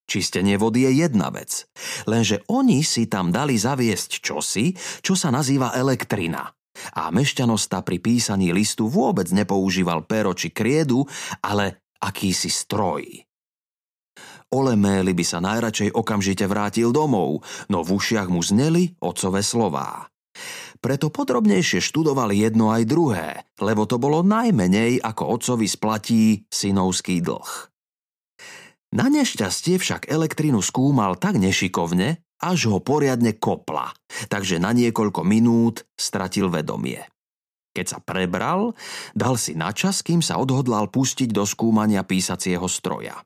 Čistenie 0.09 0.59
vody 0.59 0.89
je 0.89 1.05
jedna 1.05 1.29
vec, 1.29 1.69
lenže 2.09 2.43
oni 2.51 2.81
si 2.83 3.05
tam 3.05 3.31
dali 3.31 3.55
zaviesť 3.55 4.11
čosi, 4.19 4.73
čo 4.99 5.13
sa 5.13 5.29
nazýva 5.29 5.71
elektrina. 5.77 6.49
A 6.95 7.11
mešťanosta 7.11 7.83
pri 7.83 7.99
písaní 7.99 8.51
listu 8.51 8.87
vôbec 8.87 9.27
nepoužíval 9.31 10.03
pero 10.03 10.35
či 10.35 10.51
kriedu, 10.51 11.05
ale 11.43 11.87
akýsi 11.99 12.51
stroj. 12.51 13.03
Oleméli 14.49 15.13
by 15.13 15.25
sa 15.27 15.39
najradšej 15.39 15.93
okamžite 15.93 16.43
vrátil 16.49 16.89
domov, 16.89 17.45
no 17.69 17.85
v 17.85 17.89
ušiach 17.93 18.27
mu 18.27 18.41
zneli 18.41 18.97
otcové 18.97 19.45
slová. 19.45 20.09
Preto 20.79 21.11
podrobnejšie 21.11 21.83
študoval 21.83 22.31
jedno 22.31 22.71
aj 22.71 22.83
druhé, 22.87 23.29
lebo 23.59 23.83
to 23.83 23.99
bolo 23.99 24.23
najmenej 24.23 25.03
ako 25.03 25.35
otcovi 25.35 25.67
splatí 25.67 26.47
synovský 26.47 27.19
dlh. 27.19 27.51
Na 28.95 29.11
nešťastie 29.11 29.77
však 29.77 30.07
elektrinu 30.07 30.63
skúmal 30.63 31.19
tak 31.19 31.37
nešikovne, 31.37 32.23
až 32.39 32.71
ho 32.71 32.79
poriadne 32.79 33.35
kopla, 33.35 33.91
takže 34.31 34.57
na 34.57 34.71
niekoľko 34.71 35.21
minút 35.27 35.83
stratil 35.99 36.47
vedomie. 36.47 37.03
Keď 37.75 37.85
sa 37.85 37.99
prebral, 38.01 38.73
dal 39.13 39.37
si 39.37 39.53
na 39.53 39.75
čas, 39.75 40.01
kým 40.01 40.25
sa 40.25 40.41
odhodlal 40.41 40.89
pustiť 40.89 41.29
do 41.29 41.45
skúmania 41.45 42.01
písacieho 42.01 42.65
stroja. 42.65 43.19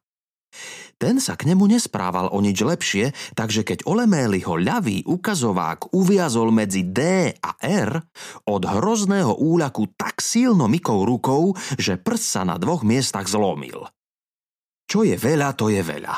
Ten 1.01 1.19
sa 1.19 1.36
k 1.36 1.51
nemu 1.51 1.67
nesprával 1.67 2.31
o 2.31 2.39
nič 2.39 2.63
lepšie, 2.63 3.12
takže 3.36 3.67
keď 3.67 3.83
Oleméliho 3.89 4.55
ľavý 4.55 5.03
ukazovák 5.03 5.91
uviazol 5.91 6.53
medzi 6.53 6.88
D 6.88 7.31
a 7.33 7.51
R, 7.60 8.00
od 8.48 8.63
hrozného 8.63 9.36
úľaku 9.36 10.00
tak 10.00 10.24
silno 10.24 10.72
mykou 10.72 11.03
rukou, 11.03 11.51
že 11.75 12.00
prst 12.00 12.25
sa 12.25 12.41
na 12.48 12.55
dvoch 12.55 12.88
miestach 12.88 13.27
zlomil. 13.27 13.89
Čo 14.88 15.03
je 15.03 15.17
veľa, 15.17 15.57
to 15.57 15.74
je 15.74 15.81
veľa. 15.81 16.13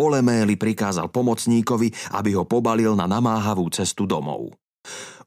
Oleméli 0.00 0.56
prikázal 0.56 1.12
pomocníkovi, 1.12 2.16
aby 2.16 2.30
ho 2.32 2.48
pobalil 2.48 2.96
na 2.96 3.04
namáhavú 3.04 3.68
cestu 3.68 4.08
domov. 4.08 4.54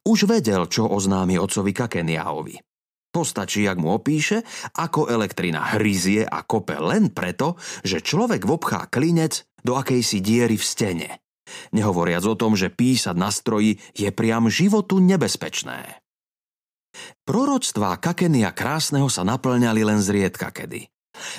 Už 0.04 0.26
vedel, 0.26 0.66
čo 0.68 0.90
oznámi 0.90 1.38
otcovi 1.38 1.72
Kakeniaovi. 1.72 2.73
Postačí, 3.14 3.70
ak 3.70 3.78
mu 3.78 3.94
opíše, 3.94 4.42
ako 4.74 5.06
elektrina 5.06 5.78
hryzie 5.78 6.26
a 6.26 6.42
kope 6.42 6.74
len 6.82 7.14
preto, 7.14 7.62
že 7.86 8.02
človek 8.02 8.42
vobchá 8.42 8.90
klinec 8.90 9.46
do 9.62 9.78
akejsi 9.78 10.18
diery 10.18 10.58
v 10.58 10.66
stene. 10.66 11.10
Nehovoriac 11.78 12.26
o 12.26 12.34
tom, 12.34 12.58
že 12.58 12.74
písať 12.74 13.14
na 13.14 13.30
stroji 13.30 13.78
je 13.94 14.10
priam 14.10 14.50
životu 14.50 14.98
nebezpečné. 14.98 16.02
Proroctvá 17.22 18.02
Kakenia 18.02 18.50
krásneho 18.50 19.14
sa 19.14 19.22
naplňali 19.22 19.82
len 19.86 20.02
zriedka 20.02 20.50
kedy. 20.50 20.90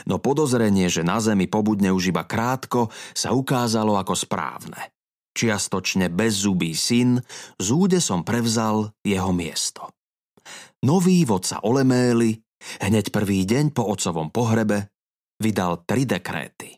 No 0.07 0.23
podozrenie, 0.23 0.87
že 0.87 1.03
na 1.03 1.19
zemi 1.19 1.51
pobudne 1.51 1.91
už 1.91 2.15
iba 2.15 2.23
krátko, 2.23 2.95
sa 3.11 3.35
ukázalo 3.35 3.99
ako 3.99 4.15
správne 4.15 4.95
čiastočne 5.35 6.09
bezzubý 6.15 6.73
syn, 6.79 7.19
z 7.59 7.69
údesom 7.75 8.23
prevzal 8.23 8.95
jeho 9.03 9.35
miesto. 9.35 9.94
Nový 10.85 11.25
vodca 11.25 11.65
Olemély 11.65 12.37
hneď 12.85 13.09
prvý 13.09 13.49
deň 13.49 13.73
po 13.73 13.89
otcovom 13.89 14.29
pohrebe 14.29 14.93
vydal 15.41 15.81
tri 15.89 16.05
dekréty. 16.05 16.77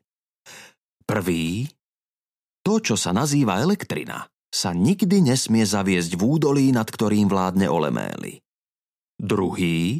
Prvý, 1.02 1.66
to, 2.62 2.78
čo 2.78 2.94
sa 2.94 3.10
nazýva 3.10 3.58
elektrina, 3.58 4.22
sa 4.46 4.70
nikdy 4.70 5.26
nesmie 5.26 5.66
zaviesť 5.66 6.14
v 6.14 6.22
údolí, 6.22 6.66
nad 6.70 6.86
ktorým 6.86 7.26
vládne 7.26 7.66
Olemély. 7.66 8.46
Druhý, 9.18 9.98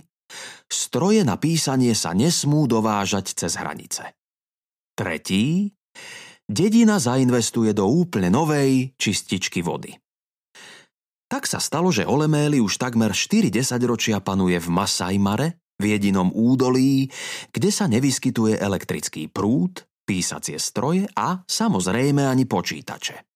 stroje 0.70 1.26
na 1.26 1.34
písanie 1.34 1.90
sa 1.98 2.14
nesmú 2.14 2.70
dovážať 2.70 3.34
cez 3.34 3.58
hranice. 3.58 4.14
Tretí, 4.94 5.74
dedina 6.46 7.02
zainvestuje 7.02 7.74
do 7.74 7.90
úplne 7.90 8.30
novej 8.30 8.94
čističky 9.02 9.66
vody. 9.66 9.98
Tak 11.26 11.50
sa 11.50 11.58
stalo, 11.58 11.90
že 11.90 12.06
Oleméli 12.06 12.62
už 12.62 12.78
takmer 12.78 13.10
4 13.10 13.50
ročia 13.82 14.22
panuje 14.22 14.62
v 14.62 14.68
Masajmare, 14.70 15.58
v 15.76 15.98
jedinom 15.98 16.30
údolí, 16.32 17.10
kde 17.50 17.70
sa 17.74 17.90
nevyskytuje 17.90 18.56
elektrický 18.56 19.28
prúd, 19.28 19.84
písacie 20.06 20.56
stroje 20.56 21.10
a 21.18 21.42
samozrejme 21.44 22.22
ani 22.22 22.46
počítače. 22.46 23.26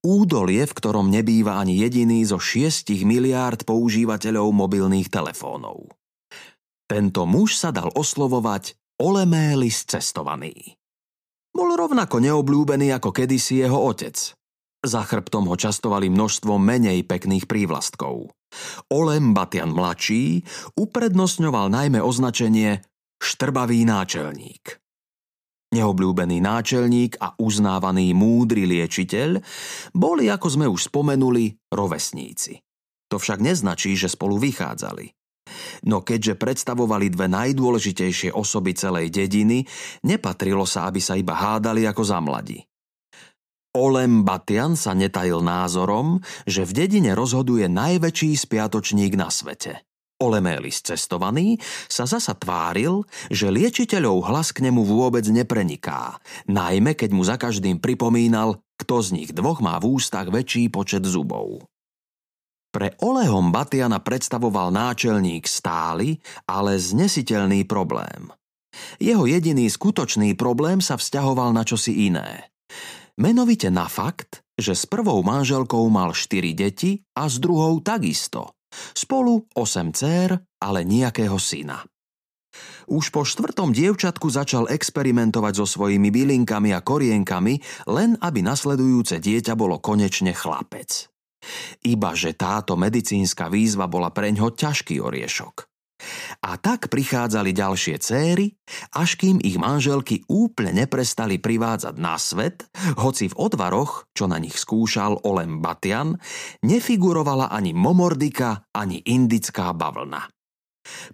Údolie, 0.00 0.64
v 0.64 0.76
ktorom 0.76 1.12
nebýva 1.12 1.60
ani 1.60 1.80
jediný 1.80 2.24
zo 2.24 2.40
6 2.40 2.88
miliárd 3.04 3.64
používateľov 3.68 4.48
mobilných 4.52 5.12
telefónov. 5.12 5.92
Tento 6.88 7.22
muž 7.28 7.56
sa 7.60 7.72
dal 7.72 7.92
oslovovať 7.92 8.76
Oleméli 9.00 9.72
cestovaný. 9.72 10.76
Bol 11.52 11.72
rovnako 11.76 12.20
neobľúbený 12.20 12.92
ako 12.96 13.12
kedysi 13.12 13.64
jeho 13.64 13.76
otec. 13.76 14.16
Za 14.80 15.04
chrbtom 15.04 15.44
ho 15.44 15.56
častovali 15.60 16.08
množstvo 16.08 16.56
menej 16.56 17.04
pekných 17.04 17.44
prívlastkov. 17.44 18.32
Olem 18.88 19.36
Batian 19.36 19.76
mladší 19.76 20.40
uprednostňoval 20.72 21.68
najmä 21.68 22.00
označenie 22.00 22.80
štrbavý 23.20 23.84
náčelník. 23.84 24.80
neobľúbený 25.70 26.42
náčelník 26.42 27.20
a 27.20 27.36
uznávaný 27.38 28.10
múdry 28.16 28.66
liečiteľ 28.66 29.38
boli, 29.94 30.26
ako 30.32 30.48
sme 30.48 30.66
už 30.66 30.90
spomenuli, 30.90 31.54
rovesníci. 31.70 32.58
To 33.12 33.20
však 33.20 33.38
neznačí, 33.38 33.94
že 33.94 34.10
spolu 34.10 34.40
vychádzali. 34.40 35.12
No 35.86 36.00
keďže 36.00 36.40
predstavovali 36.40 37.12
dve 37.12 37.28
najdôležitejšie 37.28 38.32
osoby 38.32 38.72
celej 38.74 39.12
dediny, 39.12 39.66
nepatrilo 40.08 40.64
sa, 40.64 40.88
aby 40.88 40.98
sa 41.02 41.18
iba 41.18 41.36
hádali 41.36 41.84
ako 41.84 42.02
za 42.02 42.18
mladí. 42.22 42.69
Olem 43.70 44.26
Batian 44.26 44.74
sa 44.74 44.98
netajil 44.98 45.46
názorom, 45.46 46.18
že 46.42 46.66
v 46.66 46.74
dedine 46.74 47.14
rozhoduje 47.14 47.70
najväčší 47.70 48.34
spiatočník 48.34 49.14
na 49.14 49.30
svete. 49.30 49.86
Olemélis 50.18 50.82
cestovaný 50.82 51.56
sa 51.86 52.02
zasa 52.02 52.34
tváril, 52.34 53.06
že 53.30 53.46
liečiteľov 53.46 54.26
hlas 54.26 54.50
k 54.50 54.66
nemu 54.66 54.82
vôbec 54.82 55.22
nepreniká, 55.30 56.18
najmä 56.50 56.98
keď 56.98 57.10
mu 57.14 57.22
za 57.22 57.38
každým 57.38 57.78
pripomínal, 57.78 58.58
kto 58.74 59.06
z 59.06 59.08
nich 59.14 59.30
dvoch 59.30 59.62
má 59.62 59.78
v 59.78 59.96
ústach 59.96 60.26
väčší 60.28 60.66
počet 60.68 61.06
zubov. 61.06 61.62
Pre 62.74 62.90
Olehom 63.06 63.54
Batiana 63.54 64.02
predstavoval 64.02 64.74
náčelník 64.74 65.46
stály, 65.46 66.18
ale 66.50 66.74
znesiteľný 66.74 67.70
problém. 67.70 68.34
Jeho 68.98 69.30
jediný 69.30 69.70
skutočný 69.70 70.34
problém 70.34 70.82
sa 70.82 70.98
vzťahoval 70.98 71.54
na 71.54 71.62
čosi 71.62 72.10
iné. 72.10 72.50
Menovite 73.20 73.68
na 73.68 73.84
fakt, 73.84 74.40
že 74.56 74.72
s 74.72 74.88
prvou 74.88 75.20
manželkou 75.20 75.84
mal 75.92 76.16
štyri 76.16 76.56
deti 76.56 77.04
a 77.20 77.28
s 77.28 77.36
druhou 77.36 77.84
takisto. 77.84 78.56
Spolu 78.96 79.44
osem 79.60 79.92
dcér, 79.92 80.40
ale 80.56 80.88
nejakého 80.88 81.36
syna. 81.36 81.84
Už 82.88 83.12
po 83.12 83.22
štvrtom 83.22 83.76
dievčatku 83.76 84.24
začal 84.32 84.72
experimentovať 84.72 85.52
so 85.52 85.66
svojimi 85.68 86.08
bylinkami 86.08 86.72
a 86.72 86.80
korienkami, 86.80 87.86
len 87.92 88.16
aby 88.24 88.40
nasledujúce 88.40 89.20
dieťa 89.20 89.52
bolo 89.52 89.78
konečne 89.78 90.32
chlapec. 90.32 91.12
Iba 91.84 92.16
že 92.16 92.32
táto 92.32 92.74
medicínska 92.80 93.52
výzva 93.52 93.84
bola 93.84 94.08
preňho 94.10 94.56
ťažký 94.56 94.96
oriešok. 94.96 95.69
A 96.40 96.56
tak 96.56 96.88
prichádzali 96.88 97.52
ďalšie 97.52 97.96
céry, 98.00 98.56
až 98.96 99.20
kým 99.20 99.38
ich 99.42 99.60
manželky 99.60 100.24
úplne 100.26 100.84
neprestali 100.84 101.36
privádzať 101.42 101.94
na 101.98 102.16
svet, 102.16 102.66
hoci 102.98 103.30
v 103.30 103.38
odvaroch, 103.38 104.08
čo 104.14 104.30
na 104.30 104.38
nich 104.38 104.56
skúšal 104.56 105.22
Olem 105.26 105.60
Batian, 105.60 106.16
nefigurovala 106.64 107.52
ani 107.52 107.76
momordika, 107.76 108.66
ani 108.72 109.02
indická 109.04 109.74
bavlna. 109.74 110.26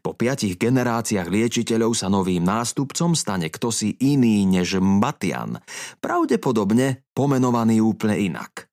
Po 0.00 0.15
piatich 0.15 0.57
generáciách 0.57 1.29
liečiteľov 1.29 1.93
sa 1.93 2.09
novým 2.09 2.47
nástupcom 2.47 3.12
stane 3.19 3.50
ktosi 3.50 3.99
iný 3.99 4.47
než 4.47 4.79
Mbatian, 4.79 5.61
pravdepodobne 6.00 7.05
pomenovaný 7.12 7.83
úplne 7.83 8.17
inak. 8.17 8.71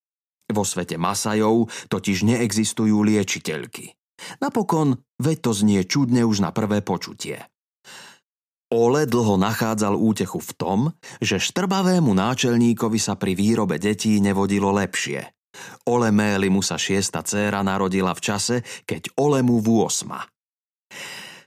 Vo 0.53 0.62
svete 0.62 1.00
Masajov 1.00 1.72
totiž 1.89 2.30
neexistujú 2.30 3.01
liečiteľky. 3.01 3.96
Napokon, 4.39 5.01
veď 5.20 5.38
to 5.39 5.51
znie 5.51 5.82
čudne 5.84 6.24
už 6.24 6.43
na 6.43 6.51
prvé 6.53 6.82
počutie. 6.86 7.41
Ole 8.74 9.05
dlho 9.05 9.38
nachádzal 9.38 9.93
útechu 9.93 10.41
v 10.41 10.51
tom, 10.58 10.79
že 11.22 11.38
štrbavému 11.38 12.10
náčelníkovi 12.10 12.98
sa 12.98 13.13
pri 13.13 13.38
výrobe 13.38 13.77
detí 13.77 14.17
nevodilo 14.17 14.74
lepšie. 14.74 15.29
Ole 15.86 16.10
mu 16.50 16.65
sa 16.65 16.82
šiesta 16.82 17.22
dcéra 17.22 17.62
narodila 17.62 18.17
v 18.17 18.24
čase, 18.25 18.55
keď 18.89 19.13
Ole 19.22 19.46
mu 19.46 19.62
v 19.62 19.86
osma. 19.86 20.25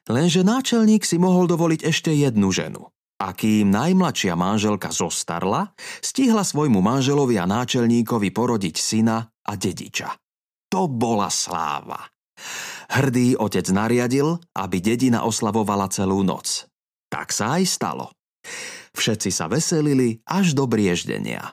Lenže 0.06 0.46
náčelník 0.46 1.02
si 1.02 1.18
mohol 1.18 1.50
dovoliť 1.50 1.82
ešte 1.82 2.14
jednu 2.14 2.54
ženu. 2.54 2.86
A 3.16 3.34
kým 3.34 3.74
najmladšia 3.74 4.38
manželka 4.38 4.94
zostarla, 4.94 5.74
stihla 5.98 6.46
svojmu 6.46 6.78
manželovi 6.78 7.42
a 7.42 7.48
náčelníkovi 7.48 8.30
porodiť 8.30 8.76
syna 8.78 9.18
a 9.26 9.52
dediča. 9.58 10.14
To 10.70 10.86
bola 10.86 11.26
sláva. 11.26 11.98
Hrdý 12.92 13.34
otec 13.36 13.66
nariadil, 13.72 14.38
aby 14.54 14.78
dedina 14.78 15.26
oslavovala 15.26 15.90
celú 15.90 16.22
noc. 16.22 16.68
Tak 17.10 17.32
sa 17.32 17.58
aj 17.58 17.64
stalo. 17.66 18.06
Všetci 18.96 19.30
sa 19.34 19.50
veselili 19.50 20.22
až 20.24 20.56
do 20.56 20.64
brieždenia. 20.64 21.52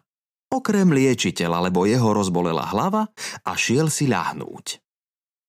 Okrem 0.53 0.93
liečiteľa, 0.93 1.67
lebo 1.67 1.89
jeho 1.89 2.13
rozbolela 2.13 2.69
hlava 2.69 3.09
a 3.41 3.51
šiel 3.57 3.89
si 3.89 4.05
ľahnúť. 4.05 4.79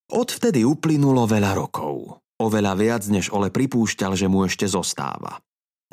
Odvtedy 0.09 0.65
uplynulo 0.65 1.29
veľa 1.29 1.53
rokov. 1.53 2.21
Oveľa 2.41 2.73
viac, 2.75 3.03
než 3.07 3.31
Ole 3.31 3.53
pripúšťal, 3.53 4.17
že 4.17 4.27
mu 4.27 4.43
ešte 4.43 4.67
zostáva. 4.67 5.39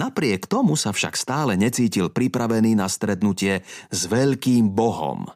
Napriek 0.00 0.48
tomu 0.48 0.74
sa 0.74 0.90
však 0.90 1.14
stále 1.14 1.54
necítil 1.54 2.08
pripravený 2.08 2.74
na 2.74 2.88
stretnutie 2.88 3.62
s 3.92 4.00
veľkým 4.08 4.72
bohom. 4.72 5.28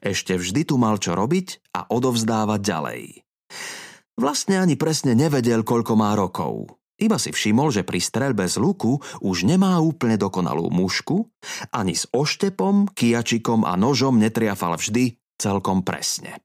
Ešte 0.00 0.38
vždy 0.38 0.62
tu 0.64 0.80
mal 0.80 0.96
čo 0.96 1.12
robiť 1.12 1.74
a 1.76 1.90
odovzdávať 1.90 2.60
ďalej. 2.62 3.25
Vlastne 4.16 4.60
ani 4.60 4.80
presne 4.80 5.12
nevedel, 5.12 5.60
koľko 5.60 5.92
má 5.92 6.16
rokov. 6.16 6.72
Iba 6.96 7.20
si 7.20 7.28
všimol, 7.28 7.68
že 7.68 7.84
pri 7.84 8.00
streľbe 8.00 8.48
z 8.48 8.56
luku 8.56 8.96
už 9.20 9.44
nemá 9.44 9.76
úplne 9.84 10.16
dokonalú 10.16 10.72
mušku, 10.72 11.28
ani 11.68 11.92
s 11.92 12.08
oštepom, 12.08 12.88
kijačikom 12.96 13.68
a 13.68 13.76
nožom 13.76 14.16
netriafal 14.16 14.80
vždy 14.80 15.20
celkom 15.36 15.84
presne. 15.84 16.40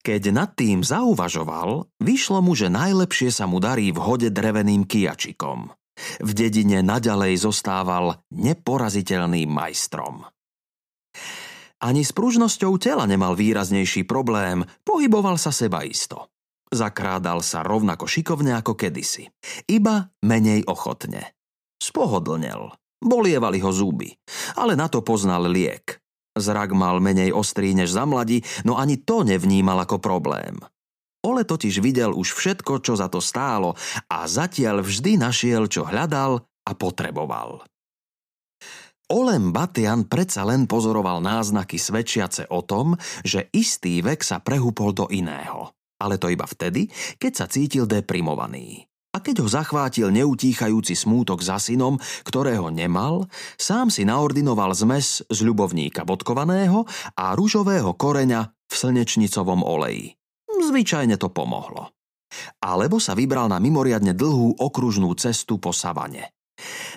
Keď 0.00 0.22
nad 0.32 0.52
tým 0.56 0.84
zauvažoval, 0.84 1.88
vyšlo 2.00 2.44
mu, 2.44 2.52
že 2.52 2.72
najlepšie 2.72 3.32
sa 3.32 3.48
mu 3.48 3.60
darí 3.60 3.92
v 3.92 4.00
hode 4.00 4.28
dreveným 4.28 4.84
kijačikom. 4.84 5.72
V 6.20 6.30
dedine 6.32 6.80
naďalej 6.80 7.44
zostával 7.44 8.24
neporaziteľným 8.32 9.48
majstrom. 9.48 10.24
Ani 11.80 12.04
s 12.04 12.12
pružnosťou 12.12 12.76
tela 12.76 13.08
nemal 13.08 13.32
výraznejší 13.32 14.04
problém, 14.04 14.68
pohyboval 14.84 15.40
sa 15.40 15.48
seba 15.48 15.80
isto. 15.80 16.28
Zakrádal 16.70 17.42
sa 17.42 17.64
rovnako 17.66 18.06
šikovne 18.06 18.54
ako 18.54 18.76
kedysi, 18.76 19.26
iba 19.66 20.12
menej 20.22 20.68
ochotne. 20.68 21.34
Spohodlnel, 21.80 22.70
bolievali 23.00 23.58
ho 23.64 23.72
zuby, 23.72 24.12
ale 24.54 24.76
na 24.76 24.86
to 24.86 25.00
poznal 25.00 25.48
liek. 25.48 25.98
Zrak 26.38 26.70
mal 26.76 27.02
menej 27.02 27.34
ostrý 27.34 27.74
než 27.74 27.90
za 27.90 28.06
mladí, 28.06 28.46
no 28.62 28.78
ani 28.78 29.00
to 29.00 29.26
nevnímal 29.26 29.82
ako 29.82 29.98
problém. 29.98 30.62
Ole 31.26 31.42
totiž 31.44 31.82
videl 31.84 32.14
už 32.14 32.32
všetko, 32.32 32.80
čo 32.80 32.94
za 32.94 33.10
to 33.10 33.18
stálo 33.18 33.74
a 34.06 34.24
zatiaľ 34.24 34.80
vždy 34.80 35.20
našiel, 35.20 35.66
čo 35.66 35.84
hľadal 35.84 36.44
a 36.64 36.72
potreboval. 36.72 37.64
Olem 39.10 39.50
Batian 39.50 40.06
predsa 40.06 40.46
len 40.46 40.70
pozoroval 40.70 41.18
náznaky 41.18 41.76
svedčiace 41.76 42.46
o 42.46 42.62
tom, 42.62 42.94
že 43.26 43.50
istý 43.50 44.00
vek 44.06 44.22
sa 44.22 44.38
prehúpol 44.38 44.94
do 44.94 45.10
iného 45.10 45.74
ale 46.00 46.16
to 46.16 46.32
iba 46.32 46.48
vtedy, 46.48 46.88
keď 47.20 47.32
sa 47.36 47.46
cítil 47.46 47.84
deprimovaný. 47.84 48.88
A 49.10 49.18
keď 49.18 49.42
ho 49.44 49.48
zachvátil 49.50 50.08
neutíchajúci 50.14 50.94
smútok 50.94 51.42
za 51.42 51.58
synom, 51.58 51.98
ktorého 52.22 52.70
nemal, 52.70 53.26
sám 53.58 53.90
si 53.90 54.06
naordinoval 54.06 54.70
zmes 54.72 55.26
z 55.26 55.38
ľubovníka 55.44 56.06
bodkovaného 56.06 56.86
a 57.18 57.34
ružového 57.34 57.92
koreňa 57.98 58.40
v 58.70 58.74
slnečnicovom 58.74 59.66
oleji. 59.66 60.14
Zvyčajne 60.46 61.18
to 61.18 61.26
pomohlo. 61.26 61.90
Alebo 62.62 63.02
sa 63.02 63.18
vybral 63.18 63.50
na 63.50 63.58
mimoriadne 63.58 64.14
dlhú 64.14 64.62
okružnú 64.62 65.10
cestu 65.18 65.58
po 65.58 65.74
savane. 65.74 66.30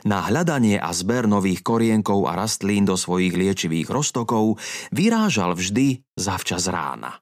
Na 0.05 0.27
hľadanie 0.27 0.77
a 0.77 0.93
zber 0.93 1.25
nových 1.25 1.65
korienkov 1.65 2.29
a 2.29 2.37
rastlín 2.37 2.85
do 2.85 2.99
svojich 2.99 3.33
liečivých 3.33 3.89
roztokov 3.89 4.61
vyrážal 4.93 5.57
vždy 5.57 6.03
zavčas 6.15 6.69
rána. 6.69 7.19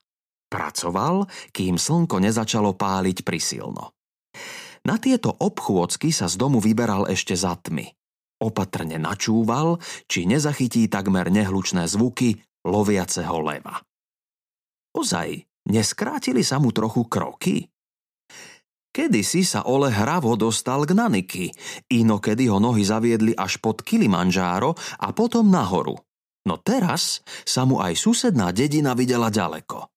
Pracoval, 0.51 1.31
kým 1.55 1.79
slnko 1.79 2.19
nezačalo 2.19 2.75
páliť 2.75 3.23
prisilno. 3.23 3.95
Na 4.83 4.99
tieto 4.99 5.31
obchôdzky 5.31 6.11
sa 6.11 6.27
z 6.27 6.35
domu 6.35 6.59
vyberal 6.59 7.07
ešte 7.07 7.37
za 7.37 7.55
tmy. 7.55 7.87
Opatrne 8.41 8.97
načúval, 8.97 9.77
či 10.09 10.25
nezachytí 10.25 10.89
takmer 10.89 11.29
nehlučné 11.29 11.85
zvuky 11.85 12.41
loviaceho 12.65 13.37
leva. 13.39 13.79
Ozaj, 14.91 15.45
neskrátili 15.71 16.43
sa 16.43 16.59
mu 16.59 16.75
trochu 16.75 17.07
kroky? 17.07 17.70
Kedysi 18.91 19.47
sa 19.47 19.63
Ole 19.71 19.87
hravo 19.87 20.35
dostal 20.35 20.83
k 20.83 20.91
Naniky, 20.91 21.45
inokedy 21.87 22.51
ho 22.51 22.59
nohy 22.59 22.83
zaviedli 22.83 23.31
až 23.31 23.63
pod 23.63 23.87
Kilimanžáro 23.87 24.75
a 24.99 25.15
potom 25.15 25.47
nahoru. 25.47 25.95
No 26.43 26.59
teraz 26.59 27.23
sa 27.47 27.63
mu 27.63 27.79
aj 27.79 27.95
susedná 27.95 28.51
dedina 28.51 28.91
videla 28.91 29.31
ďaleko. 29.31 29.87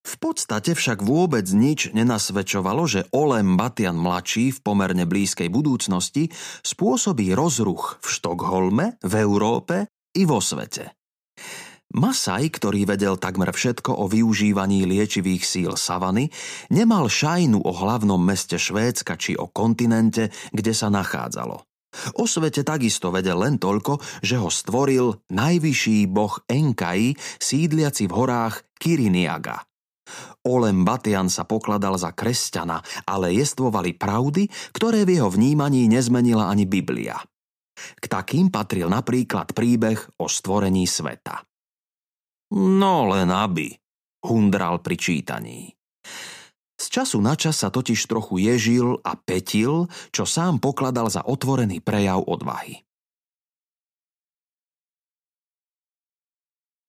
V 0.00 0.14
podstate 0.18 0.74
však 0.74 1.06
vôbec 1.06 1.46
nič 1.54 1.94
nenasvedčovalo, 1.94 2.82
že 2.90 3.06
Olem 3.14 3.54
Batian 3.54 3.94
mladší 3.94 4.50
v 4.50 4.58
pomerne 4.64 5.06
blízkej 5.06 5.46
budúcnosti 5.46 6.32
spôsobí 6.66 7.30
rozruch 7.36 8.02
v 8.02 8.08
Štokholme, 8.08 8.98
v 8.98 9.12
Európe 9.22 9.86
i 10.18 10.26
vo 10.26 10.42
svete. 10.42 10.99
Masaj, 11.90 12.54
ktorý 12.54 12.86
vedel 12.86 13.18
takmer 13.18 13.50
všetko 13.50 13.98
o 13.98 14.06
využívaní 14.06 14.86
liečivých 14.86 15.42
síl 15.42 15.72
savany, 15.74 16.30
nemal 16.70 17.10
šajnu 17.10 17.58
o 17.58 17.72
hlavnom 17.74 18.22
meste 18.22 18.62
Švédska 18.62 19.18
či 19.18 19.34
o 19.34 19.50
kontinente, 19.50 20.30
kde 20.54 20.70
sa 20.70 20.86
nachádzalo. 20.86 21.66
O 22.22 22.24
svete 22.30 22.62
takisto 22.62 23.10
vedel 23.10 23.42
len 23.42 23.58
toľko, 23.58 23.98
že 24.22 24.38
ho 24.38 24.46
stvoril 24.46 25.18
najvyšší 25.34 26.06
boh 26.06 26.38
Enkai, 26.46 27.18
sídliaci 27.42 28.06
v 28.06 28.14
horách 28.14 28.62
Kiriniaga. 28.78 29.66
Olem 30.46 30.86
Batian 30.86 31.26
sa 31.26 31.42
pokladal 31.42 31.98
za 31.98 32.14
kresťana, 32.14 32.86
ale 33.02 33.34
jestvovali 33.34 33.98
pravdy, 33.98 34.46
ktoré 34.70 35.02
v 35.02 35.18
jeho 35.18 35.26
vnímaní 35.26 35.90
nezmenila 35.90 36.46
ani 36.46 36.70
Biblia. 36.70 37.18
K 37.98 38.04
takým 38.06 38.54
patril 38.54 38.86
napríklad 38.86 39.50
príbeh 39.50 39.98
o 40.22 40.30
stvorení 40.30 40.86
sveta. 40.86 41.49
No 42.50 43.06
len 43.06 43.30
aby, 43.30 43.70
hundral 44.26 44.82
pri 44.82 44.96
čítaní. 44.98 45.78
Z 46.80 46.86
času 46.88 47.20
na 47.20 47.36
čas 47.36 47.60
sa 47.60 47.68
totiž 47.68 48.08
trochu 48.08 48.40
ježil 48.40 48.98
a 49.04 49.14
petil, 49.14 49.86
čo 50.10 50.24
sám 50.24 50.58
pokladal 50.58 51.12
za 51.12 51.22
otvorený 51.22 51.84
prejav 51.84 52.24
odvahy. 52.24 52.82